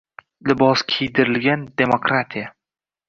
[0.51, 2.51] «Libos kiydirilgan» demokratiya